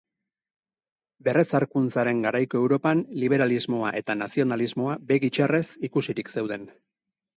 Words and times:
Berrezarkuntzaren 1.27 2.23
garaiko 2.27 2.61
Europan 2.61 3.03
liberalismoa 3.25 3.91
eta 4.03 4.19
nazionalismoa 4.25 4.97
begi 5.13 5.31
txarrez 5.37 5.65
ikusirik 5.91 6.33
zeuden. 6.39 6.67